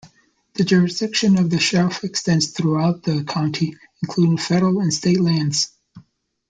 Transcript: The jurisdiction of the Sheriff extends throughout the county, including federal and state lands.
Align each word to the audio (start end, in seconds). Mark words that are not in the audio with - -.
The 0.55 0.63
jurisdiction 0.63 1.37
of 1.37 1.51
the 1.51 1.59
Sheriff 1.59 2.03
extends 2.03 2.47
throughout 2.47 3.03
the 3.03 3.23
county, 3.23 3.75
including 4.01 4.37
federal 4.39 4.79
and 4.81 4.91
state 4.91 5.21
lands. 5.21 5.75